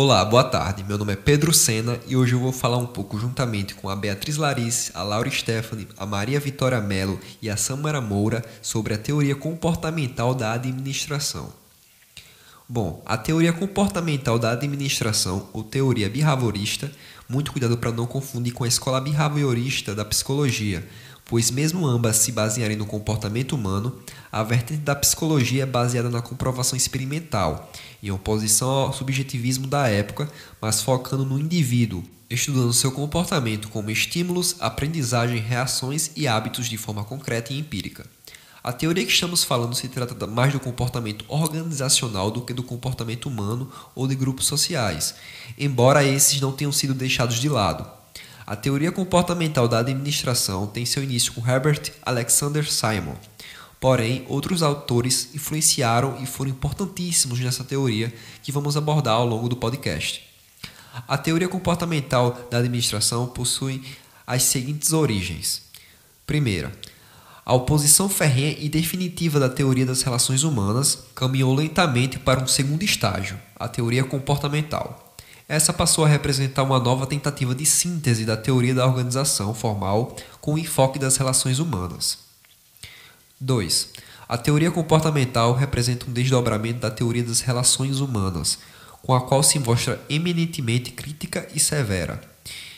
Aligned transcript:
Olá, 0.00 0.24
boa 0.24 0.44
tarde. 0.44 0.84
Meu 0.84 0.96
nome 0.96 1.14
é 1.14 1.16
Pedro 1.16 1.52
Sena 1.52 1.98
e 2.06 2.16
hoje 2.16 2.32
eu 2.32 2.38
vou 2.38 2.52
falar 2.52 2.76
um 2.76 2.86
pouco 2.86 3.18
juntamente 3.18 3.74
com 3.74 3.88
a 3.88 3.96
Beatriz 3.96 4.36
Larice, 4.36 4.92
a 4.94 5.02
Laura 5.02 5.28
Stephanie, 5.28 5.88
a 5.96 6.06
Maria 6.06 6.38
Vitória 6.38 6.80
Mello 6.80 7.18
e 7.42 7.50
a 7.50 7.56
Samara 7.56 8.00
Moura 8.00 8.44
sobre 8.62 8.94
a 8.94 8.96
teoria 8.96 9.34
comportamental 9.34 10.36
da 10.36 10.52
administração. 10.52 11.52
Bom, 12.68 13.02
a 13.04 13.16
teoria 13.16 13.52
comportamental 13.52 14.38
da 14.38 14.52
administração, 14.52 15.48
ou 15.52 15.64
teoria 15.64 16.08
behaviorista, 16.08 16.92
muito 17.28 17.50
cuidado 17.50 17.76
para 17.76 17.90
não 17.90 18.06
confundir 18.06 18.52
com 18.52 18.62
a 18.62 18.68
escola 18.68 19.00
behaviorista 19.00 19.96
da 19.96 20.04
psicologia, 20.04 20.88
pois 21.28 21.50
mesmo 21.50 21.86
ambas 21.86 22.16
se 22.16 22.32
basearem 22.32 22.76
no 22.76 22.86
comportamento 22.86 23.54
humano, 23.54 23.94
a 24.32 24.42
vertente 24.42 24.80
da 24.80 24.96
psicologia 24.96 25.62
é 25.62 25.66
baseada 25.66 26.08
na 26.08 26.22
comprovação 26.22 26.74
experimental, 26.74 27.70
em 28.02 28.10
oposição 28.10 28.68
ao 28.70 28.92
subjetivismo 28.94 29.66
da 29.66 29.86
época, 29.86 30.28
mas 30.58 30.80
focando 30.80 31.26
no 31.26 31.38
indivíduo, 31.38 32.02
estudando 32.30 32.72
seu 32.72 32.90
comportamento 32.90 33.68
como 33.68 33.90
estímulos, 33.90 34.56
aprendizagem, 34.58 35.38
reações 35.38 36.10
e 36.16 36.26
hábitos 36.26 36.66
de 36.66 36.78
forma 36.78 37.04
concreta 37.04 37.52
e 37.52 37.58
empírica. 37.58 38.06
A 38.64 38.72
teoria 38.72 39.04
que 39.04 39.12
estamos 39.12 39.44
falando 39.44 39.74
se 39.74 39.86
trata 39.86 40.26
mais 40.26 40.52
do 40.52 40.58
comportamento 40.58 41.26
organizacional 41.28 42.30
do 42.30 42.40
que 42.40 42.54
do 42.54 42.62
comportamento 42.62 43.26
humano 43.26 43.70
ou 43.94 44.08
de 44.08 44.14
grupos 44.14 44.46
sociais, 44.46 45.14
embora 45.58 46.02
esses 46.02 46.40
não 46.40 46.52
tenham 46.52 46.72
sido 46.72 46.94
deixados 46.94 47.36
de 47.36 47.50
lado. 47.50 47.97
A 48.48 48.56
teoria 48.56 48.90
comportamental 48.90 49.68
da 49.68 49.80
administração 49.80 50.66
tem 50.66 50.86
seu 50.86 51.04
início 51.04 51.34
com 51.34 51.46
Herbert 51.46 51.92
Alexander 52.00 52.66
Simon. 52.66 53.14
Porém, 53.78 54.24
outros 54.26 54.62
autores 54.62 55.34
influenciaram 55.34 56.16
e 56.22 56.24
foram 56.24 56.52
importantíssimos 56.52 57.38
nessa 57.40 57.62
teoria 57.62 58.10
que 58.42 58.50
vamos 58.50 58.74
abordar 58.74 59.16
ao 59.16 59.26
longo 59.26 59.50
do 59.50 59.56
podcast. 59.56 60.24
A 61.06 61.18
teoria 61.18 61.46
comportamental 61.46 62.48
da 62.50 62.56
administração 62.56 63.26
possui 63.26 63.84
as 64.26 64.44
seguintes 64.44 64.94
origens. 64.94 65.64
Primeira, 66.26 66.72
a 67.44 67.52
oposição 67.52 68.08
ferrenha 68.08 68.56
e 68.58 68.70
definitiva 68.70 69.38
da 69.38 69.50
teoria 69.50 69.84
das 69.84 70.00
relações 70.00 70.42
humanas 70.42 71.00
caminhou 71.14 71.54
lentamente 71.54 72.18
para 72.18 72.42
um 72.42 72.46
segundo 72.46 72.82
estágio, 72.82 73.38
a 73.54 73.68
teoria 73.68 74.04
comportamental. 74.04 75.07
Essa 75.48 75.72
passou 75.72 76.04
a 76.04 76.08
representar 76.08 76.62
uma 76.62 76.78
nova 76.78 77.06
tentativa 77.06 77.54
de 77.54 77.64
síntese 77.64 78.26
da 78.26 78.36
teoria 78.36 78.74
da 78.74 78.86
organização 78.86 79.54
formal 79.54 80.14
com 80.42 80.52
o 80.52 80.58
enfoque 80.58 80.98
das 80.98 81.16
relações 81.16 81.58
humanas. 81.58 82.18
2. 83.40 83.88
A 84.28 84.36
teoria 84.36 84.70
comportamental 84.70 85.54
representa 85.54 86.04
um 86.06 86.12
desdobramento 86.12 86.80
da 86.80 86.90
teoria 86.90 87.24
das 87.24 87.40
relações 87.40 88.00
humanas, 88.00 88.58
com 89.02 89.14
a 89.14 89.22
qual 89.22 89.42
se 89.42 89.58
mostra 89.58 89.98
eminentemente 90.10 90.90
crítica 90.90 91.48
e 91.54 91.58
severa, 91.58 92.20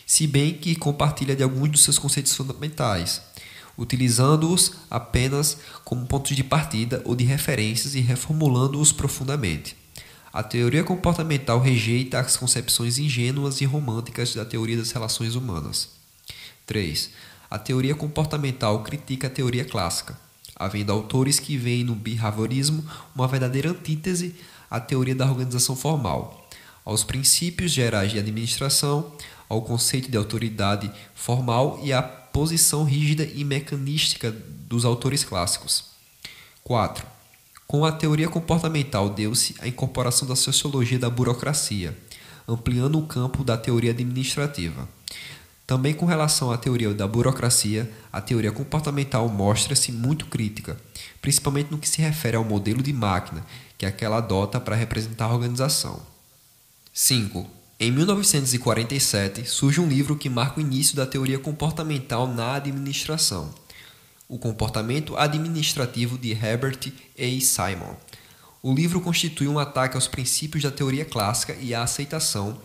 se 0.06 0.28
bem 0.28 0.54
que 0.54 0.76
compartilha 0.76 1.34
de 1.34 1.42
alguns 1.42 1.70
dos 1.70 1.82
seus 1.82 1.98
conceitos 1.98 2.36
fundamentais, 2.36 3.20
utilizando-os 3.76 4.74
apenas 4.88 5.56
como 5.84 6.06
pontos 6.06 6.36
de 6.36 6.44
partida 6.44 7.02
ou 7.04 7.16
de 7.16 7.24
referências 7.24 7.96
e 7.96 8.00
reformulando-os 8.00 8.92
profundamente. 8.92 9.76
A 10.32 10.44
teoria 10.44 10.84
comportamental 10.84 11.58
rejeita 11.58 12.20
as 12.20 12.36
concepções 12.36 12.98
ingênuas 12.98 13.60
e 13.60 13.64
românticas 13.64 14.32
da 14.32 14.44
teoria 14.44 14.76
das 14.76 14.92
relações 14.92 15.34
humanas. 15.34 15.88
3. 16.66 17.10
A 17.50 17.58
teoria 17.58 17.96
comportamental 17.96 18.84
critica 18.84 19.26
a 19.26 19.30
teoria 19.30 19.64
clássica, 19.64 20.16
havendo 20.54 20.92
autores 20.92 21.40
que 21.40 21.56
veem 21.56 21.82
no 21.82 21.96
behaviorismo 21.96 22.88
uma 23.12 23.26
verdadeira 23.26 23.70
antítese 23.70 24.36
à 24.70 24.78
teoria 24.78 25.16
da 25.16 25.26
organização 25.26 25.74
formal, 25.74 26.48
aos 26.84 27.02
princípios 27.02 27.72
gerais 27.72 28.12
de 28.12 28.18
administração, 28.20 29.12
ao 29.48 29.62
conceito 29.62 30.08
de 30.08 30.16
autoridade 30.16 30.92
formal 31.12 31.80
e 31.82 31.92
à 31.92 32.00
posição 32.00 32.84
rígida 32.84 33.24
e 33.24 33.42
mecanística 33.44 34.30
dos 34.30 34.84
autores 34.84 35.24
clássicos. 35.24 35.86
4. 36.62 37.04
Com 37.70 37.84
a 37.84 37.92
teoria 37.92 38.28
comportamental 38.28 39.08
deu-se 39.08 39.54
a 39.60 39.68
incorporação 39.68 40.26
da 40.26 40.34
sociologia 40.34 40.98
da 40.98 41.08
burocracia, 41.08 41.96
ampliando 42.48 42.98
o 42.98 43.06
campo 43.06 43.44
da 43.44 43.56
teoria 43.56 43.92
administrativa. 43.92 44.88
Também 45.68 45.94
com 45.94 46.04
relação 46.04 46.50
à 46.50 46.58
teoria 46.58 46.92
da 46.92 47.06
burocracia, 47.06 47.88
a 48.12 48.20
teoria 48.20 48.50
comportamental 48.50 49.28
mostra-se 49.28 49.92
muito 49.92 50.26
crítica, 50.26 50.76
principalmente 51.22 51.70
no 51.70 51.78
que 51.78 51.88
se 51.88 52.02
refere 52.02 52.36
ao 52.36 52.42
modelo 52.42 52.82
de 52.82 52.92
máquina 52.92 53.46
que 53.78 53.86
aquela 53.86 54.16
adota 54.16 54.58
para 54.58 54.74
representar 54.74 55.26
a 55.26 55.34
organização. 55.34 56.02
5. 56.92 57.48
Em 57.78 57.92
1947, 57.92 59.48
surge 59.48 59.80
um 59.80 59.86
livro 59.86 60.16
que 60.16 60.28
marca 60.28 60.58
o 60.58 60.60
início 60.60 60.96
da 60.96 61.06
teoria 61.06 61.38
comportamental 61.38 62.26
na 62.26 62.56
administração, 62.56 63.54
o 64.30 64.38
Comportamento 64.38 65.16
Administrativo 65.16 66.16
de 66.16 66.30
Herbert 66.30 66.92
A. 67.18 67.40
Simon. 67.40 67.96
O 68.62 68.72
livro 68.72 69.00
constitui 69.00 69.48
um 69.48 69.58
ataque 69.58 69.96
aos 69.96 70.06
princípios 70.06 70.62
da 70.62 70.70
teoria 70.70 71.04
clássica 71.04 71.56
e 71.60 71.74
à 71.74 71.82
aceitação, 71.82 72.56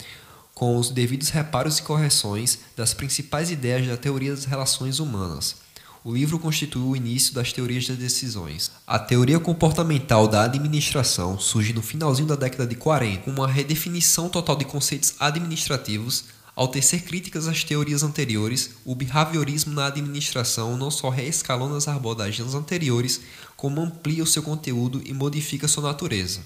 com 0.53 0.77
os 0.77 0.91
devidos 0.91 1.29
reparos 1.29 1.79
e 1.79 1.81
correções, 1.81 2.59
das 2.77 2.93
principais 2.93 3.49
ideias 3.49 3.87
da 3.87 3.97
teoria 3.97 4.29
das 4.29 4.45
relações 4.45 4.99
humanas. 4.99 5.55
O 6.03 6.13
livro 6.13 6.37
constitui 6.37 6.83
o 6.83 6.95
início 6.95 7.33
das 7.33 7.51
teorias 7.51 7.87
das 7.87 7.97
decisões. 7.97 8.71
A 8.85 8.99
teoria 8.99 9.39
comportamental 9.39 10.27
da 10.27 10.43
administração 10.43 11.39
surge 11.39 11.73
no 11.73 11.81
finalzinho 11.81 12.27
da 12.27 12.35
década 12.35 12.67
de 12.67 12.75
40, 12.75 13.23
com 13.23 13.31
uma 13.31 13.47
redefinição 13.47 14.29
total 14.29 14.55
de 14.55 14.65
conceitos 14.65 15.15
administrativos 15.19 16.25
ao 16.55 16.69
tecer 16.69 17.03
críticas 17.03 17.47
às 17.47 17.63
teorias 17.63 18.01
anteriores, 18.01 18.75
o 18.85 18.95
behaviorismo 18.95 19.73
na 19.73 19.87
administração 19.87 20.77
não 20.77 20.89
só 20.89 21.09
reescalona 21.09 21.75
as 21.75 21.87
abordagens 21.87 22.53
anteriores, 22.53 23.21
como 23.57 23.81
amplia 23.81 24.23
o 24.23 24.27
seu 24.27 24.41
conteúdo 24.41 25.01
e 25.05 25.13
modifica 25.13 25.67
sua 25.67 25.83
natureza. 25.83 26.41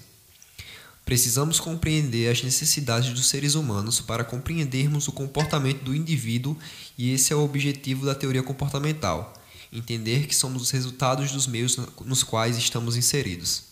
Precisamos 1.04 1.60
compreender 1.60 2.30
as 2.30 2.42
necessidades 2.42 3.12
dos 3.12 3.28
seres 3.28 3.54
humanos 3.54 4.00
para 4.00 4.24
compreendermos 4.24 5.08
o 5.08 5.12
comportamento 5.12 5.82
do 5.82 5.94
indivíduo, 5.94 6.56
e 6.98 7.12
esse 7.12 7.32
é 7.32 7.36
o 7.36 7.44
objetivo 7.44 8.04
da 8.04 8.14
teoria 8.14 8.42
comportamental: 8.42 9.32
entender 9.72 10.26
que 10.26 10.34
somos 10.34 10.62
os 10.62 10.70
resultados 10.70 11.32
dos 11.32 11.46
meios 11.46 11.76
nos 12.04 12.22
quais 12.22 12.56
estamos 12.58 12.96
inseridos. 12.96 13.70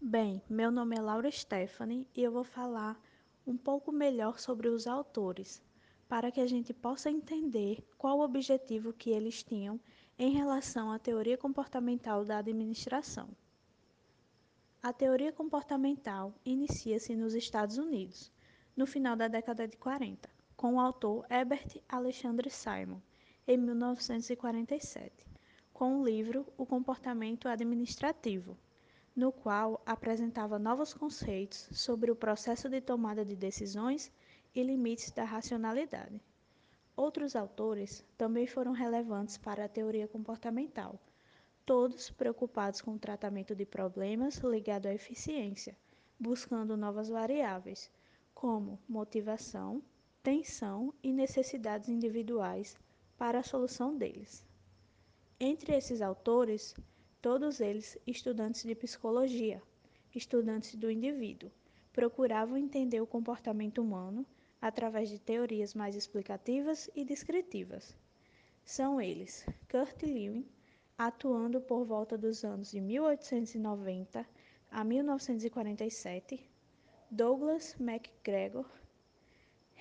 Bem, 0.00 0.42
meu 0.50 0.70
nome 0.70 0.96
é 0.96 1.00
Laura 1.00 1.30
Stephanie 1.30 2.06
e 2.14 2.22
eu 2.22 2.30
vou 2.30 2.44
falar 2.44 2.96
um 3.46 3.56
pouco 3.56 3.92
melhor 3.92 4.38
sobre 4.38 4.68
os 4.68 4.86
autores, 4.86 5.62
para 6.08 6.30
que 6.30 6.40
a 6.40 6.46
gente 6.46 6.72
possa 6.72 7.10
entender 7.10 7.86
qual 7.98 8.18
o 8.18 8.22
objetivo 8.22 8.92
que 8.92 9.10
eles 9.10 9.42
tinham 9.42 9.80
em 10.18 10.30
relação 10.30 10.90
à 10.90 10.98
teoria 10.98 11.36
comportamental 11.36 12.24
da 12.24 12.38
administração. 12.38 13.28
A 14.82 14.92
teoria 14.92 15.32
comportamental 15.32 16.34
inicia-se 16.44 17.16
nos 17.16 17.34
Estados 17.34 17.78
Unidos, 17.78 18.30
no 18.76 18.86
final 18.86 19.16
da 19.16 19.28
década 19.28 19.66
de 19.66 19.76
40, 19.76 20.28
com 20.56 20.74
o 20.74 20.80
autor 20.80 21.26
Herbert 21.30 21.82
Alexander 21.88 22.50
Simon, 22.50 23.00
em 23.46 23.56
1947, 23.56 25.26
com 25.72 26.00
o 26.00 26.04
livro 26.04 26.46
O 26.56 26.64
Comportamento 26.64 27.48
Administrativo, 27.48 28.56
no 29.14 29.30
qual 29.30 29.80
apresentava 29.86 30.58
novos 30.58 30.92
conceitos 30.92 31.68
sobre 31.72 32.10
o 32.10 32.16
processo 32.16 32.68
de 32.68 32.80
tomada 32.80 33.24
de 33.24 33.36
decisões 33.36 34.10
e 34.54 34.62
limites 34.62 35.10
da 35.10 35.24
racionalidade. 35.24 36.20
Outros 36.96 37.34
autores 37.34 38.04
também 38.16 38.46
foram 38.46 38.72
relevantes 38.72 39.36
para 39.36 39.64
a 39.64 39.68
teoria 39.68 40.08
comportamental, 40.08 40.98
todos 41.64 42.10
preocupados 42.10 42.80
com 42.80 42.94
o 42.94 42.98
tratamento 42.98 43.54
de 43.54 43.64
problemas 43.64 44.36
ligados 44.38 44.90
à 44.90 44.94
eficiência, 44.94 45.76
buscando 46.18 46.76
novas 46.76 47.08
variáveis, 47.08 47.90
como 48.34 48.78
motivação, 48.88 49.82
tensão 50.22 50.92
e 51.02 51.12
necessidades 51.12 51.88
individuais 51.88 52.76
para 53.16 53.38
a 53.38 53.44
solução 53.44 53.96
deles. 53.96 54.44
Entre 55.38 55.76
esses 55.76 56.00
autores, 56.00 56.74
todos 57.24 57.58
eles 57.58 57.96
estudantes 58.06 58.64
de 58.64 58.74
psicologia, 58.74 59.62
estudantes 60.14 60.74
do 60.74 60.90
indivíduo, 60.90 61.50
procuravam 61.90 62.58
entender 62.58 63.00
o 63.00 63.06
comportamento 63.06 63.80
humano 63.80 64.26
através 64.60 65.08
de 65.08 65.18
teorias 65.18 65.72
mais 65.72 65.96
explicativas 65.96 66.90
e 66.94 67.02
descritivas. 67.02 67.96
São 68.62 69.00
eles 69.00 69.42
Kurt 69.70 70.02
Lewin, 70.02 70.46
atuando 70.98 71.62
por 71.62 71.86
volta 71.86 72.18
dos 72.18 72.44
anos 72.44 72.70
de 72.70 72.78
1890 72.78 74.26
a 74.70 74.84
1947, 74.84 76.46
Douglas 77.10 77.74
MacGregor, 77.80 78.66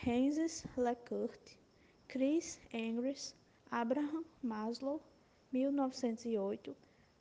Heinz 0.01 0.65
LeCourt, 0.77 1.57
Chris 2.07 2.57
Engels, 2.71 3.35
Abraham 3.69 4.23
Maslow, 4.41 5.01
1908 5.51 6.73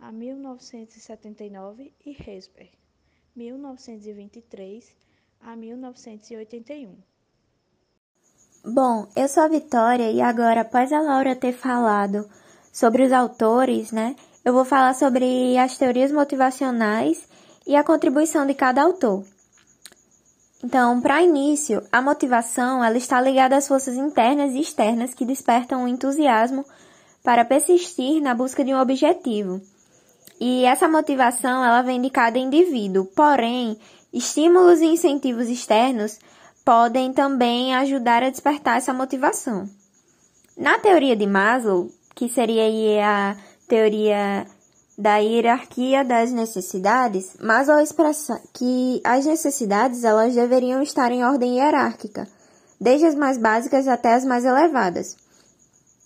a 0.02 0.10
1979 0.10 1.94
e 2.04 2.10
Hesper, 2.10 2.68
1923 3.36 4.84
a 5.40 5.54
1981. 5.54 6.96
Bom, 8.64 9.06
eu 9.14 9.28
sou 9.28 9.44
a 9.44 9.48
Vitória 9.48 10.10
e 10.10 10.20
agora, 10.20 10.62
após 10.62 10.92
a 10.92 11.00
Laura 11.00 11.36
ter 11.36 11.52
falado 11.52 12.28
sobre 12.72 13.04
os 13.04 13.12
autores, 13.12 13.92
né, 13.92 14.16
eu 14.44 14.52
vou 14.52 14.64
falar 14.64 14.94
sobre 14.94 15.56
as 15.56 15.78
teorias 15.78 16.10
motivacionais 16.10 17.28
e 17.64 17.76
a 17.76 17.84
contribuição 17.84 18.44
de 18.44 18.54
cada 18.54 18.82
autor. 18.82 19.24
Então, 20.64 21.00
para 21.00 21.22
início, 21.22 21.80
a 21.92 22.02
motivação 22.02 22.84
ela 22.84 22.96
está 22.96 23.20
ligada 23.20 23.56
às 23.56 23.68
forças 23.68 23.96
internas 23.96 24.52
e 24.52 24.60
externas 24.60 25.14
que 25.14 25.24
despertam 25.24 25.84
o 25.84 25.88
entusiasmo 25.88 26.64
para 27.22 27.44
persistir 27.44 28.20
na 28.20 28.34
busca 28.34 28.64
de 28.64 28.74
um 28.74 28.80
objetivo. 28.80 29.60
E 30.44 30.64
essa 30.64 30.88
motivação 30.88 31.64
ela 31.64 31.82
vem 31.82 32.02
de 32.02 32.10
cada 32.10 32.36
indivíduo, 32.36 33.04
porém, 33.14 33.78
estímulos 34.12 34.80
e 34.80 34.86
incentivos 34.86 35.48
externos 35.48 36.18
podem 36.64 37.12
também 37.12 37.72
ajudar 37.76 38.24
a 38.24 38.28
despertar 38.28 38.78
essa 38.78 38.92
motivação. 38.92 39.70
Na 40.56 40.80
teoria 40.80 41.14
de 41.14 41.28
Maslow, 41.28 41.88
que 42.12 42.28
seria 42.28 42.64
a 43.06 43.36
teoria 43.68 44.44
da 44.98 45.18
hierarquia 45.18 46.04
das 46.04 46.32
necessidades, 46.32 47.36
Maslow 47.40 47.78
expressa 47.78 48.42
que 48.52 49.00
as 49.04 49.24
necessidades 49.24 50.02
elas 50.02 50.34
deveriam 50.34 50.82
estar 50.82 51.12
em 51.12 51.24
ordem 51.24 51.58
hierárquica, 51.58 52.26
desde 52.80 53.06
as 53.06 53.14
mais 53.14 53.38
básicas 53.38 53.86
até 53.86 54.14
as 54.14 54.24
mais 54.24 54.44
elevadas. 54.44 55.21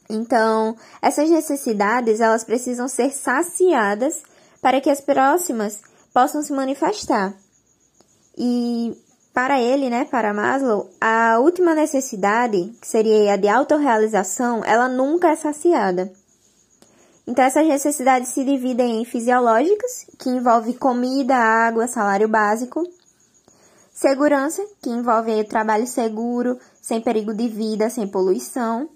Então, 0.09 0.77
essas 1.03 1.29
necessidades 1.29 2.21
elas 2.21 2.45
precisam 2.45 2.89
ser 2.89 3.13
saciadas 3.13 4.23
para 4.61 4.81
que 4.81 4.91
as 4.91 5.01
próximas 5.01 5.81
possam 6.13 6.43
se 6.43 6.53
manifestar. 6.53 7.35
E 8.37 8.97
para 9.33 9.61
ele, 9.61 9.91
né, 9.91 10.05
para 10.05 10.33
Maslow, 10.33 10.89
a 11.01 11.39
última 11.39 11.75
necessidade, 11.75 12.73
que 12.81 12.87
seria 12.87 13.35
a 13.35 13.37
de 13.37 13.49
autorrealização, 13.49 14.65
ela 14.65 14.89
nunca 14.89 15.29
é 15.29 15.37
saciada. 15.37 16.11
Então, 17.27 17.45
essas 17.45 17.67
necessidades 17.67 18.29
se 18.29 18.45
dividem 18.45 19.03
em 19.03 19.05
fisiológicas, 19.05 20.07
que 20.19 20.31
envolve 20.31 20.75
comida, 20.75 21.35
água, 21.37 21.89
salário 21.89 22.29
básico, 22.29 22.83
segurança, 23.93 24.65
que 24.81 24.89
envolve 24.89 25.43
trabalho 25.45 25.87
seguro, 25.87 26.59
sem 26.81 27.01
perigo 27.01 27.35
de 27.35 27.49
vida, 27.49 27.91
sem 27.91 28.07
poluição, 28.07 28.89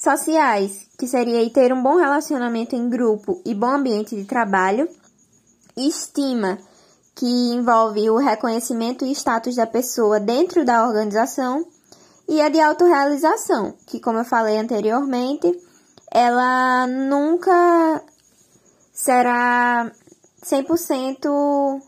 sociais, 0.00 0.86
que 0.98 1.06
seria 1.06 1.48
ter 1.50 1.72
um 1.72 1.82
bom 1.82 1.96
relacionamento 1.96 2.74
em 2.74 2.88
grupo 2.88 3.42
e 3.44 3.54
bom 3.54 3.68
ambiente 3.68 4.16
de 4.16 4.24
trabalho, 4.24 4.88
estima, 5.76 6.58
que 7.14 7.26
envolve 7.26 8.08
o 8.08 8.16
reconhecimento 8.16 9.04
e 9.04 9.12
status 9.12 9.56
da 9.56 9.66
pessoa 9.66 10.18
dentro 10.18 10.64
da 10.64 10.86
organização, 10.86 11.66
e 12.26 12.40
a 12.40 12.48
de 12.48 12.60
autorrealização, 12.60 13.74
que, 13.86 14.00
como 14.00 14.18
eu 14.18 14.24
falei 14.24 14.56
anteriormente, 14.56 15.52
ela 16.10 16.86
nunca 16.86 18.02
será 18.92 19.90
100% 20.42 21.82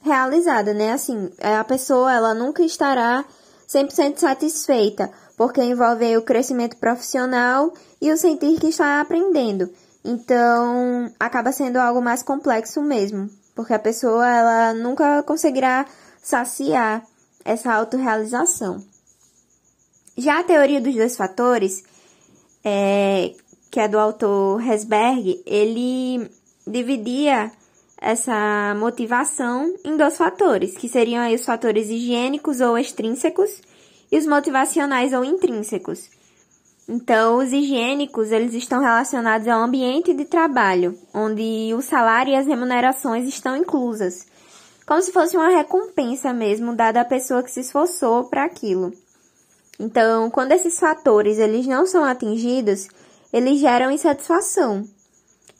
realizada, 0.00 0.72
né? 0.72 0.92
Assim, 0.92 1.30
a 1.40 1.64
pessoa 1.64 2.12
ela 2.12 2.32
nunca 2.32 2.62
estará 2.62 3.24
100% 3.68 4.18
satisfeita, 4.18 5.10
porque 5.38 5.62
envolve 5.62 6.16
o 6.16 6.22
crescimento 6.22 6.76
profissional 6.76 7.72
e 8.02 8.10
o 8.10 8.16
sentir 8.16 8.58
que 8.58 8.66
está 8.66 9.00
aprendendo. 9.00 9.70
Então, 10.04 11.12
acaba 11.18 11.52
sendo 11.52 11.76
algo 11.76 12.02
mais 12.02 12.24
complexo 12.24 12.82
mesmo, 12.82 13.30
porque 13.54 13.72
a 13.72 13.78
pessoa 13.78 14.26
ela 14.28 14.74
nunca 14.74 15.22
conseguirá 15.22 15.86
saciar 16.20 17.04
essa 17.44 17.72
autorrealização. 17.72 18.84
Já 20.16 20.40
a 20.40 20.44
teoria 20.44 20.80
dos 20.80 20.96
dois 20.96 21.16
fatores, 21.16 21.84
é, 22.64 23.32
que 23.70 23.78
é 23.78 23.86
do 23.86 23.98
autor 23.98 24.60
Hesberg, 24.60 25.40
ele 25.46 26.28
dividia 26.66 27.52
essa 28.00 28.74
motivação 28.76 29.72
em 29.84 29.96
dois 29.96 30.16
fatores, 30.16 30.76
que 30.76 30.88
seriam 30.88 31.32
os 31.32 31.44
fatores 31.44 31.88
higiênicos 31.88 32.60
ou 32.60 32.76
extrínsecos 32.76 33.60
e 34.10 34.18
os 34.18 34.26
motivacionais 34.26 35.12
ou 35.12 35.24
intrínsecos. 35.24 36.10
Então, 36.88 37.36
os 37.36 37.52
higiênicos, 37.52 38.32
eles 38.32 38.54
estão 38.54 38.80
relacionados 38.80 39.46
ao 39.46 39.62
ambiente 39.62 40.14
de 40.14 40.24
trabalho, 40.24 40.98
onde 41.12 41.74
o 41.76 41.82
salário 41.82 42.32
e 42.32 42.36
as 42.36 42.46
remunerações 42.46 43.28
estão 43.28 43.54
inclusas, 43.54 44.26
como 44.86 45.02
se 45.02 45.12
fosse 45.12 45.36
uma 45.36 45.50
recompensa 45.50 46.32
mesmo 46.32 46.74
dada 46.74 47.02
à 47.02 47.04
pessoa 47.04 47.42
que 47.42 47.50
se 47.50 47.60
esforçou 47.60 48.24
para 48.24 48.44
aquilo. 48.44 48.90
Então, 49.78 50.30
quando 50.30 50.52
esses 50.52 50.80
fatores 50.80 51.38
eles 51.38 51.66
não 51.66 51.86
são 51.86 52.02
atingidos, 52.02 52.88
eles 53.30 53.60
geram 53.60 53.90
insatisfação. 53.90 54.82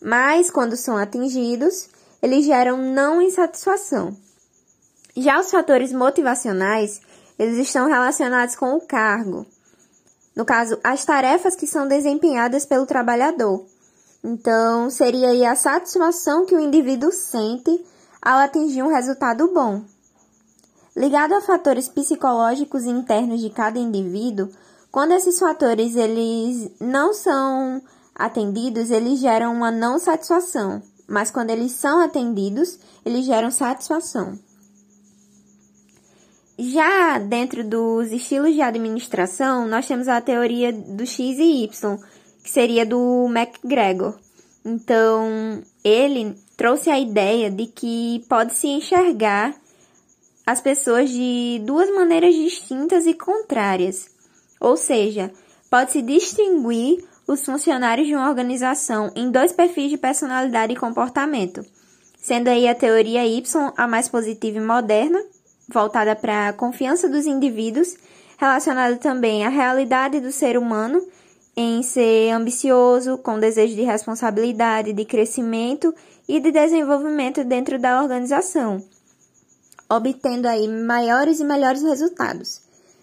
Mas 0.01 0.51
quando 0.51 0.77
são 0.77 0.97
atingidos, 0.97 1.89
eles 2.23 2.47
geram 2.47 2.79
não 2.79 3.21
insatisfação. 3.21 4.17
Já 5.17 5.39
os 5.39 5.51
fatores 5.51 5.93
motivacionais, 5.93 7.01
eles 7.39 7.59
estão 7.59 7.87
relacionados 7.87 8.57
com 8.57 8.75
o 8.75 8.81
cargo, 8.81 9.47
no 10.39 10.45
caso, 10.45 10.79
as 10.85 11.05
tarefas 11.05 11.57
que 11.57 11.67
são 11.67 11.89
desempenhadas 11.89 12.65
pelo 12.65 12.87
trabalhador. 12.87 13.65
Então, 14.23 14.89
seria 14.89 15.31
aí 15.31 15.45
a 15.45 15.57
satisfação 15.57 16.47
que 16.47 16.55
o 16.55 16.61
indivíduo 16.61 17.11
sente 17.11 17.85
ao 18.23 18.39
atingir 18.39 18.85
um 18.85 18.95
resultado 18.95 19.53
bom. 19.53 19.83
Ligado 20.97 21.33
a 21.33 21.41
fatores 21.41 21.89
psicológicos 21.89 22.85
internos 22.85 23.41
de 23.41 23.51
cada 23.51 23.81
indivíduo, 23.81 24.49
quando 24.93 25.11
esses 25.11 25.41
fatores 25.41 25.97
eles 25.97 26.71
não 26.81 27.13
são 27.13 27.83
atendidos, 28.15 28.93
eles 28.93 29.19
geram 29.19 29.53
uma 29.53 29.73
não 29.73 29.99
satisfação, 29.99 30.81
mas 31.09 31.33
quando 31.33 31.51
eles 31.51 31.73
são 31.73 32.01
atendidos, 32.01 32.79
eles 33.05 33.27
geram 33.27 33.51
satisfação. 33.51 34.39
Já 36.61 37.19
dentro 37.19 37.63
dos 37.63 38.11
estilos 38.11 38.53
de 38.53 38.61
administração, 38.61 39.69
nós 39.69 39.87
temos 39.87 40.09
a 40.09 40.21
teoria 40.21 40.73
do 40.73 41.07
X 41.07 41.39
e 41.39 41.63
Y, 41.63 41.99
que 42.43 42.51
seria 42.51 42.85
do 42.85 43.29
MacGregor. 43.29 44.19
Então, 44.65 45.63
ele 45.85 46.35
trouxe 46.57 46.91
a 46.91 46.99
ideia 46.99 47.49
de 47.49 47.67
que 47.67 48.25
pode-se 48.29 48.67
enxergar 48.67 49.55
as 50.45 50.61
pessoas 50.61 51.09
de 51.11 51.63
duas 51.65 51.95
maneiras 51.95 52.35
distintas 52.35 53.07
e 53.07 53.15
contrárias. 53.15 54.09
Ou 54.61 54.77
seja, 54.77 55.31
pode-se 55.71 56.03
distinguir 56.03 57.05
os 57.25 57.45
funcionários 57.45 58.09
de 58.09 58.17
uma 58.17 58.29
organização 58.29 59.13
em 59.15 59.31
dois 59.31 59.53
perfis 59.53 59.91
de 59.91 59.97
personalidade 59.97 60.73
e 60.73 60.77
comportamento, 60.77 61.65
sendo 62.21 62.49
aí 62.49 62.67
a 62.67 62.75
teoria 62.75 63.25
Y 63.25 63.45
a 63.77 63.87
mais 63.87 64.09
positiva 64.09 64.59
e 64.59 64.61
moderna 64.61 65.23
voltada 65.69 66.17
para 66.17 66.49
a 66.49 66.53
confiança 66.53 67.09
dos 67.09 67.27
indivíduos, 67.27 67.97
relacionada 68.39 68.97
também 68.97 69.45
à 69.45 69.49
realidade 69.49 70.21
do 70.21 70.33
ser 70.33 70.57
humano 70.57 71.07
em 71.61 71.83
ser 71.83 72.31
ambicioso, 72.31 73.19
com 73.19 73.41
desejo 73.41 73.75
de 73.75 73.83
responsabilidade, 73.83 74.93
de 74.93 75.05
crescimento 75.05 75.93
e 76.29 76.39
de 76.39 76.53
desenvolvimento 76.53 77.43
dentro 77.43 77.81
da 77.81 78.01
organização, 78.01 78.81
obtendo 79.91 80.47
aí 80.47 80.69
maiores 80.69 81.41
e 81.41 81.45
melhores 81.45 81.83
resultados. 81.83 82.61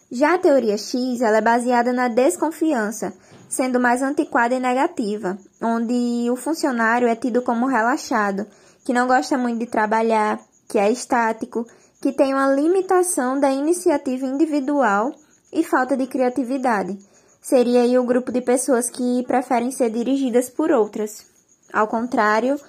Já 0.10 0.36
a 0.36 0.38
teoria 0.38 0.77
X 0.77 1.19
ela 1.19 1.39
é 1.39 1.41
baseada 1.41 1.91
na 1.91 2.07
desconfiança, 2.07 3.13
sendo 3.50 3.77
mais 3.77 4.01
antiquada 4.01 4.55
e 4.55 4.60
negativa, 4.60 5.38
onde 5.62 6.29
o 6.31 6.38
funcionário 6.38 7.10
é 7.10 7.15
tido 7.15 7.41
como 7.41 7.67
relaxado, 7.67 8.48
que 8.86 8.93
não 8.93 9.05
gosta 9.05 9.38
muito 9.38 9.60
de 9.60 9.65
trabalhar, 9.65 10.39
que 10.69 10.79
é 10.79 10.89
estático, 10.89 11.67
que 12.02 12.12
tem 12.12 12.34
uma 12.34 12.54
limitação 12.54 13.40
da 13.40 13.50
iniciativa 13.52 14.25
individual 14.25 15.14
e 15.52 15.64
falta 15.64 15.96
de 15.96 16.06
criatividade. 16.08 16.98
Seria 17.42 17.82
aí 17.82 17.98
o 17.98 18.04
grupo 18.04 18.32
de 18.32 18.42
pessoas 18.42 18.90
que 18.90 19.24
preferem 19.28 19.72
ser 19.72 19.90
dirigidas 19.90 20.50
por 20.50 20.72
outras. 20.72 21.25
Ao 21.72 21.88
contrário 21.88 22.60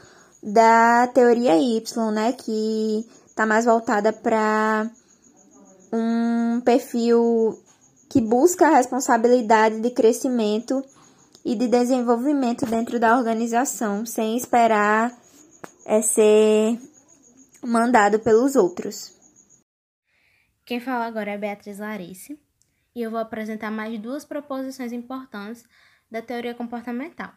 da 0.43 1.07
teoria 1.09 1.57
Y, 1.57 2.13
né, 2.13 2.33
que 2.33 3.07
está 3.27 3.47
mais 3.47 3.65
voltada 3.65 4.13
para 4.13 4.91
um 5.93 6.61
perfil 6.61 7.59
que 8.09 8.21
busca 8.21 8.67
a 8.67 8.77
responsabilidade 8.77 9.81
de 9.81 9.91
crescimento 9.91 10.85
e 11.45 11.55
de 11.55 11.69
desenvolvimento 11.69 12.67
dentro 12.67 12.99
da 12.99 13.17
organização, 13.17 14.05
sem 14.05 14.37
esperar 14.37 15.17
é, 15.85 16.03
ser 16.03 16.79
mandado 17.63 18.19
pelos 18.19 18.57
outros. 18.57 19.16
Quem 20.67 20.81
fala 20.81 21.07
agora 21.07 21.31
é 21.31 21.39
Beatriz 21.39 21.79
Larice 21.79 22.37
e 22.93 23.01
eu 23.01 23.09
vou 23.09 23.21
apresentar 23.21 23.71
mais 23.71 23.97
duas 24.01 24.25
proposições 24.25 24.93
importantes 24.93 25.65
da 26.11 26.21
teoria 26.21 26.57
comportamental. 26.57 27.33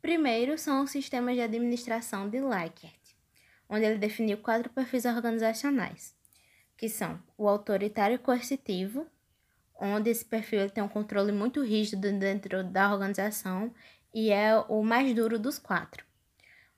Primeiro 0.00 0.56
são 0.56 0.84
os 0.84 0.92
sistemas 0.92 1.34
de 1.34 1.40
administração 1.40 2.28
de 2.28 2.38
Likert, 2.38 3.16
onde 3.68 3.84
ele 3.84 3.98
definiu 3.98 4.38
quatro 4.38 4.70
perfis 4.70 5.04
organizacionais, 5.04 6.14
que 6.76 6.88
são 6.88 7.20
o 7.36 7.48
autoritário 7.48 8.20
coercitivo, 8.20 9.04
onde 9.74 10.10
esse 10.10 10.24
perfil 10.24 10.70
tem 10.70 10.84
um 10.84 10.88
controle 10.88 11.32
muito 11.32 11.60
rígido 11.60 12.12
dentro 12.12 12.62
da 12.62 12.92
organização 12.92 13.74
e 14.14 14.30
é 14.30 14.56
o 14.68 14.80
mais 14.84 15.12
duro 15.12 15.40
dos 15.40 15.58
quatro. 15.58 16.04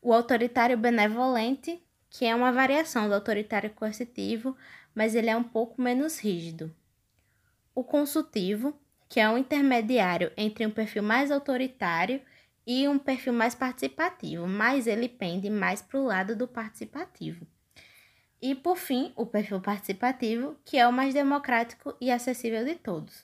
O 0.01 0.15
autoritário 0.15 0.79
benevolente, 0.79 1.83
que 2.09 2.25
é 2.25 2.35
uma 2.35 2.51
variação 2.51 3.09
do 3.09 3.15
autoritário 3.15 3.69
coercitivo, 3.75 4.57
mas 4.97 5.15
ele 5.15 5.29
é 5.29 5.37
um 5.37 5.45
pouco 5.45 5.81
menos 5.81 6.19
rígido. 6.19 6.75
O 7.75 7.85
consultivo, 7.85 8.75
que 9.11 9.21
é 9.21 9.29
um 9.29 9.37
intermediário 9.37 10.33
entre 10.39 10.65
um 10.67 10.71
perfil 10.71 11.03
mais 11.03 11.31
autoritário 11.31 12.23
e 12.67 12.89
um 12.89 12.99
perfil 12.99 13.35
mais 13.35 13.55
participativo, 13.55 14.49
mas 14.49 14.87
ele 14.87 15.07
pende 15.07 15.51
mais 15.51 15.83
para 15.83 16.01
o 16.01 16.05
lado 16.05 16.35
do 16.35 16.49
participativo. 16.49 17.47
E, 18.41 18.55
por 18.55 18.79
fim, 18.79 19.13
o 19.15 19.27
perfil 19.27 19.61
participativo, 19.61 20.57
que 20.65 20.79
é 20.79 20.89
o 20.89 20.93
mais 20.93 21.13
democrático 21.13 21.95
e 22.01 22.11
acessível 22.11 22.65
de 22.65 22.77
todos. 22.77 23.23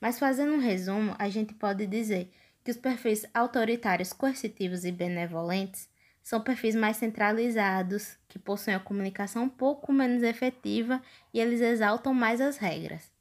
Mas, 0.00 0.18
fazendo 0.18 0.54
um 0.54 0.60
resumo, 0.60 1.14
a 1.18 1.28
gente 1.28 1.52
pode 1.52 1.86
dizer 1.86 2.32
que 2.64 2.70
os 2.70 2.76
perfis 2.78 3.26
autoritários, 3.34 4.14
coercitivos 4.14 4.84
e 4.86 4.90
benevolentes 4.90 5.88
são 6.26 6.40
perfis 6.40 6.74
mais 6.74 6.96
centralizados, 6.96 8.18
que 8.26 8.36
possuem 8.36 8.74
a 8.74 8.80
comunicação 8.80 9.44
um 9.44 9.48
pouco 9.48 9.92
menos 9.92 10.24
efetiva 10.24 11.00
e 11.32 11.38
eles 11.38 11.60
exaltam 11.60 12.12
mais 12.12 12.40
as 12.40 12.56
regras. 12.56 13.12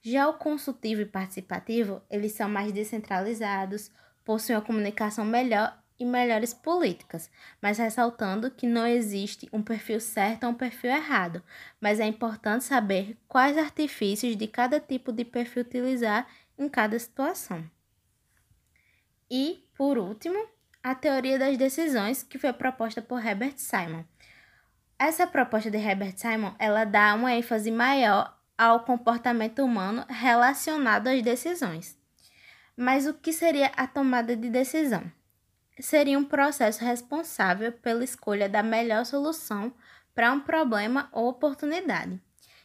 Já 0.00 0.26
o 0.26 0.38
consultivo 0.38 1.02
e 1.02 1.04
participativo, 1.04 2.00
eles 2.08 2.32
são 2.32 2.48
mais 2.48 2.72
descentralizados, 2.72 3.90
possuem 4.24 4.56
a 4.56 4.62
comunicação 4.62 5.22
melhor 5.22 5.78
e 5.98 6.06
melhores 6.06 6.54
políticas, 6.54 7.30
mas 7.60 7.76
ressaltando 7.76 8.50
que 8.50 8.66
não 8.66 8.86
existe 8.86 9.46
um 9.52 9.62
perfil 9.62 10.00
certo 10.00 10.44
ou 10.44 10.52
um 10.52 10.54
perfil 10.54 10.92
errado, 10.92 11.42
mas 11.78 12.00
é 12.00 12.06
importante 12.06 12.64
saber 12.64 13.18
quais 13.28 13.58
artifícios 13.58 14.34
de 14.34 14.46
cada 14.46 14.80
tipo 14.80 15.12
de 15.12 15.26
perfil 15.26 15.60
utilizar 15.60 16.26
em 16.58 16.70
cada 16.70 16.98
situação. 16.98 17.70
E, 19.30 19.62
por 19.76 19.98
último, 19.98 20.48
a 20.82 20.94
teoria 20.94 21.38
das 21.38 21.58
decisões 21.58 22.22
que 22.22 22.38
foi 22.38 22.52
proposta 22.52 23.02
por 23.02 23.24
Herbert 23.24 23.54
Simon. 23.58 24.02
Essa 24.98 25.26
proposta 25.26 25.70
de 25.70 25.76
Herbert 25.76 26.16
Simon, 26.16 26.54
ela 26.58 26.84
dá 26.84 27.14
uma 27.14 27.32
ênfase 27.32 27.70
maior 27.70 28.34
ao 28.56 28.80
comportamento 28.80 29.62
humano 29.62 30.04
relacionado 30.08 31.08
às 31.08 31.22
decisões. 31.22 31.98
Mas 32.76 33.06
o 33.06 33.14
que 33.14 33.32
seria 33.32 33.70
a 33.76 33.86
tomada 33.86 34.34
de 34.34 34.48
decisão? 34.48 35.10
Seria 35.78 36.18
um 36.18 36.24
processo 36.24 36.84
responsável 36.84 37.72
pela 37.72 38.04
escolha 38.04 38.48
da 38.48 38.62
melhor 38.62 39.04
solução 39.04 39.72
para 40.14 40.32
um 40.32 40.40
problema 40.40 41.08
ou 41.12 41.28
oportunidade. 41.28 42.20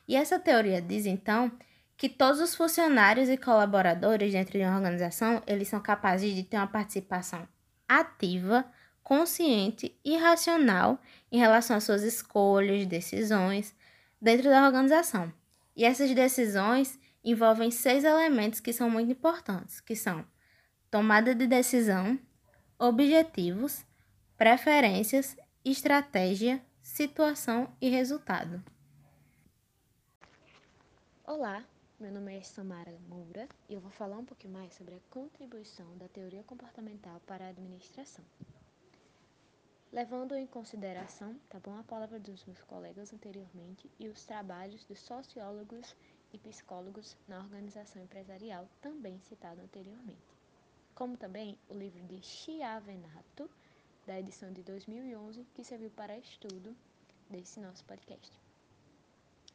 E 0.08 0.16
essa 0.16 0.40
teoria 0.40 0.82
diz 0.82 1.06
então 1.06 1.52
que 1.98 2.10
todos 2.10 2.40
os 2.40 2.56
funcionários 2.56 3.30
e 3.30 3.38
colaboradores 3.38 4.32
dentro 4.32 4.58
de 4.58 4.66
uma 4.66 4.76
organização, 4.76 5.42
eles 5.48 5.68
são 5.68 5.80
capazes 5.82 6.34
de 6.34 6.44
ter 6.44 6.58
uma 6.58 6.68
participação 6.68 7.48
ativa, 7.88 8.66
consciente 9.04 9.96
e 10.04 10.18
racional 10.18 11.00
em 11.32 11.38
relação 11.38 11.78
às 11.78 11.84
suas 11.84 12.04
escolhas, 12.04 12.86
decisões 12.86 13.76
dentro 14.22 14.50
da 14.50 14.66
organização. 14.66 15.32
E 15.76 15.84
essas 15.86 16.14
decisões 16.14 17.00
envolvem 17.24 17.72
seis 17.72 18.04
elementos 18.04 18.60
que 18.60 18.72
são 18.72 18.90
muito 18.90 19.12
importantes, 19.12 19.82
que 19.82 19.96
são 19.96 20.26
tomada 20.90 21.36
de 21.36 21.48
decisão, 21.48 22.20
objetivos, 22.80 23.86
preferências, 24.38 25.36
estratégia, 25.64 26.62
situação 26.82 27.76
e 27.82 27.90
resultado. 27.90 28.64
Olá, 31.24 31.64
meu 31.98 32.12
nome 32.12 32.36
é 32.36 32.42
Samara 32.42 33.00
Moura 33.08 33.48
e 33.70 33.74
eu 33.74 33.80
vou 33.80 33.90
falar 33.90 34.18
um 34.18 34.26
pouquinho 34.26 34.54
mais 34.54 34.74
sobre 34.74 34.96
a 34.96 35.00
contribuição 35.10 35.98
da 35.98 36.10
teoria 36.10 36.44
comportamental 36.44 37.22
para 37.22 37.46
a 37.46 37.50
administração. 37.50 38.26
Levando 39.94 40.36
em 40.36 40.46
consideração, 40.46 41.40
tá 41.50 41.58
bom, 41.58 41.78
a 41.78 41.84
palavra 41.84 42.20
dos 42.20 42.44
meus 42.44 42.62
colegas 42.64 43.14
anteriormente 43.14 43.90
e 43.98 44.10
os 44.10 44.26
trabalhos 44.26 44.84
dos 44.84 45.00
sociólogos 45.00 45.96
e 46.34 46.38
psicólogos 46.38 47.16
na 47.30 47.40
organização 47.40 48.04
empresarial, 48.04 48.68
também 48.82 49.18
citado 49.22 49.62
anteriormente. 49.62 50.36
Como 50.94 51.16
também 51.16 51.58
o 51.70 51.74
livro 51.74 52.04
de 52.04 52.22
Chiavenato, 52.22 53.50
da 54.06 54.20
edição 54.20 54.52
de 54.52 54.64
2011, 54.64 55.46
que 55.54 55.64
serviu 55.64 55.92
para 55.92 56.18
estudo 56.18 56.76
desse 57.30 57.62
nosso 57.62 57.86
podcast. 57.86 58.45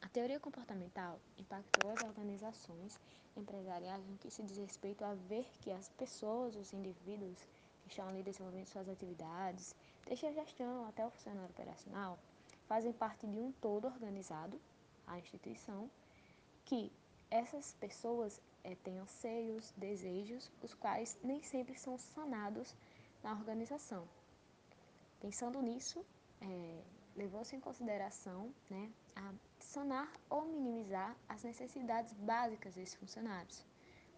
A 0.01 0.09
teoria 0.09 0.39
comportamental 0.39 1.19
impactou 1.37 1.91
as 1.91 2.01
organizações 2.01 2.99
empresariais 3.37 4.05
no 4.07 4.17
que 4.17 4.31
se 4.31 4.43
diz 4.43 4.57
respeito 4.57 5.05
a 5.05 5.13
ver 5.13 5.45
que 5.61 5.71
as 5.71 5.89
pessoas, 5.89 6.55
os 6.55 6.73
indivíduos 6.73 7.37
que 7.83 7.89
estão 7.89 8.07
ali 8.09 8.23
desenvolvendo 8.23 8.65
suas 8.65 8.89
atividades, 8.89 9.75
desde 10.05 10.25
a 10.25 10.31
gestão 10.31 10.85
até 10.87 11.05
o 11.05 11.11
funcionário 11.11 11.49
operacional, 11.49 12.19
fazem 12.67 12.91
parte 12.91 13.27
de 13.27 13.37
um 13.37 13.51
todo 13.51 13.85
organizado, 13.85 14.59
a 15.05 15.19
instituição, 15.19 15.89
que 16.65 16.91
essas 17.29 17.73
pessoas 17.75 18.41
é, 18.63 18.75
têm 18.75 18.99
anseios, 18.99 19.71
desejos, 19.77 20.51
os 20.61 20.73
quais 20.73 21.17
nem 21.23 21.41
sempre 21.43 21.77
são 21.77 21.97
sanados 21.97 22.75
na 23.23 23.33
organização. 23.33 24.07
Pensando 25.19 25.61
nisso, 25.61 26.03
é, 26.41 26.81
levou-se 27.15 27.55
em 27.55 27.59
consideração 27.59 28.53
né, 28.69 28.91
a 29.15 29.33
sanar 29.71 30.11
ou 30.29 30.43
minimizar 30.43 31.15
as 31.29 31.43
necessidades 31.43 32.11
básicas 32.11 32.75
desses 32.75 32.95
funcionários, 32.95 33.65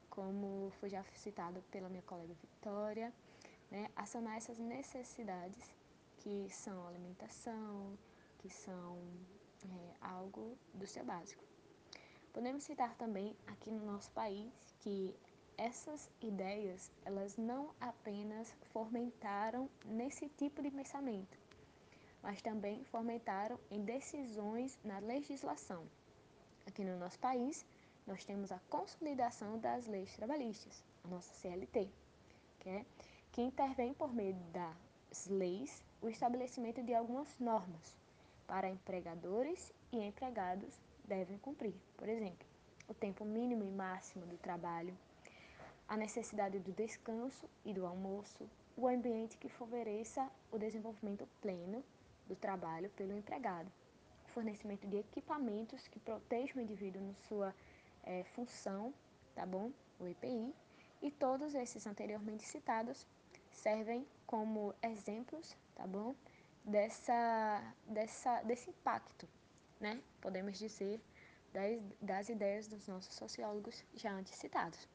como 0.10 0.72
foi 0.80 0.90
já 0.90 1.04
citado 1.14 1.62
pela 1.70 1.90
minha 1.90 2.02
colega 2.02 2.34
Vitória, 2.34 3.14
né, 3.70 3.88
a 3.96 4.04
sanar 4.04 4.38
essas 4.38 4.58
necessidades 4.58 5.72
que 6.18 6.48
são 6.50 6.88
alimentação, 6.88 7.96
que 8.40 8.50
são 8.50 8.98
é, 9.64 9.94
algo 10.02 10.58
do 10.74 10.88
seu 10.88 11.06
básico. 11.06 11.44
Podemos 12.34 12.64
citar 12.64 12.96
também 12.96 13.38
aqui 13.46 13.70
no 13.70 13.86
nosso 13.86 14.12
país 14.12 14.52
que 14.80 15.16
essas 15.56 16.10
ideias, 16.20 16.92
elas 17.06 17.38
não 17.38 17.76
apenas 17.80 18.52
fomentaram 18.72 19.70
nesse 19.86 20.28
tipo 20.30 20.64
de 20.64 20.72
pensamento, 20.72 21.38
mas 22.24 22.42
também 22.42 22.84
fomentaram 22.86 23.60
em 23.70 23.84
decisões 23.84 24.80
na 24.84 25.00
legislação. 25.00 25.86
Aqui 26.66 26.84
no 26.84 26.98
nosso 26.98 27.20
país, 27.20 27.66
nós 28.08 28.24
temos 28.24 28.52
a 28.52 28.60
consolidação 28.70 29.60
das 29.60 29.86
leis 29.86 30.16
trabalhistas, 30.16 30.82
a 31.04 31.10
nossa 31.10 31.34
CLT, 31.34 31.90
que, 32.60 32.70
é, 32.70 32.86
que 33.34 33.42
intervém 33.42 33.94
por 33.94 34.14
meio 34.14 34.36
das 34.54 35.28
leis 35.28 35.84
o 36.02 36.08
estabelecimento 36.08 36.82
de 36.82 36.94
algumas 36.94 37.38
normas 37.40 37.96
para 38.48 38.70
empregadores 38.70 39.74
e 39.92 40.00
empregados 40.00 40.74
devem 41.06 41.38
cumprir. 41.38 41.76
Por 41.98 42.08
exemplo, 42.08 42.48
o 42.88 42.94
tempo 42.94 43.26
mínimo 43.26 43.64
e 43.64 43.72
máximo 43.72 44.26
do 44.26 44.38
trabalho, 44.38 44.98
a 45.88 45.98
necessidade 45.98 46.60
do 46.60 46.72
descanso 46.72 47.50
e 47.66 47.74
do 47.74 47.86
almoço, 47.86 48.50
o 48.78 48.88
ambiente 48.88 49.38
que 49.38 49.50
favoreça 49.50 50.30
o 50.52 50.58
desenvolvimento 50.58 51.28
pleno 51.42 51.84
do 52.28 52.36
trabalho 52.36 52.90
pelo 52.92 53.14
empregado, 53.14 53.72
fornecimento 54.28 54.88
de 54.88 54.98
equipamentos 54.98 55.88
que 55.88 56.00
protejam 56.00 56.58
o 56.58 56.62
indivíduo 56.62 57.02
na 57.02 57.14
sua 57.28 57.56
é, 58.04 58.24
função, 58.36 58.94
tá 59.36 59.46
bom? 59.46 59.72
O 60.00 60.08
EPI, 60.08 60.54
e 61.02 61.12
todos 61.12 61.54
esses 61.54 61.86
anteriormente 61.86 62.44
citados 62.44 63.06
servem 63.52 64.08
como 64.26 64.74
exemplos, 64.82 65.56
tá 65.76 65.86
bom? 65.86 66.16
Dessa, 66.64 67.62
dessa, 67.86 68.42
desse 68.44 68.70
impacto, 68.70 69.28
né? 69.80 70.02
Podemos 70.22 70.58
dizer, 70.58 71.02
das, 71.52 71.80
das 72.02 72.30
ideias 72.30 72.68
dos 72.68 72.88
nossos 72.88 73.14
sociólogos 73.14 73.84
já 73.94 74.12
antes 74.12 74.34
citados. 74.36 74.88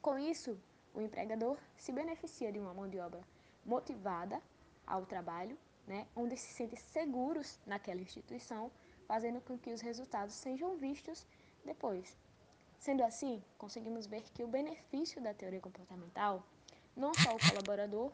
Com 0.00 0.18
isso, 0.18 0.58
o 0.94 1.00
empregador 1.00 1.58
se 1.76 1.92
beneficia 1.92 2.52
de 2.52 2.58
uma 2.58 2.72
mão 2.72 2.88
de 2.88 2.98
obra 2.98 3.22
motivada 3.64 4.40
ao 4.86 5.04
trabalho 5.04 5.58
né, 5.86 6.06
onde 6.14 6.36
se 6.36 6.52
sentem 6.52 6.78
seguros 6.78 7.58
naquela 7.66 8.00
instituição, 8.00 8.70
fazendo 9.06 9.40
com 9.40 9.58
que 9.58 9.72
os 9.72 9.80
resultados 9.80 10.34
sejam 10.34 10.76
vistos 10.76 11.26
depois. 11.64 12.16
Sendo 12.78 13.02
assim, 13.02 13.42
conseguimos 13.56 14.06
ver 14.06 14.22
que 14.34 14.42
o 14.42 14.48
benefício 14.48 15.20
da 15.20 15.34
teoria 15.34 15.60
comportamental, 15.60 16.44
não 16.96 17.12
só 17.14 17.34
o 17.34 17.48
colaborador, 17.48 18.12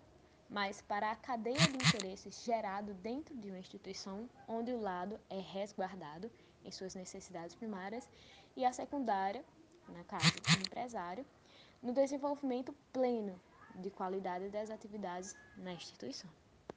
mas 0.49 0.81
para 0.83 1.13
a 1.13 1.17
cadeia 1.17 1.59
de 1.59 1.77
interesses 1.77 2.43
gerado 2.45 2.93
dentro 2.95 3.37
de 3.37 3.49
uma 3.49 3.59
instituição, 3.59 4.29
onde 4.49 4.73
o 4.73 4.81
lado 4.81 5.19
é 5.29 5.39
resguardado 5.39 6.31
em 6.65 6.71
suas 6.73 6.95
necessidades 6.95 7.55
primárias 7.55 8.09
e 8.57 8.65
a 8.65 8.73
secundária, 8.73 9.45
na 9.89 10.03
caso 10.05 10.33
do 10.33 10.67
empresário, 10.67 11.25
no 11.83 11.93
desenvolvimento 11.93 12.75
pleno 12.93 13.41
de 13.77 13.91
qualidade 13.91 14.49
das 14.49 14.71
atividades 14.71 15.37
na 15.57 15.73
instituição. 15.73 16.31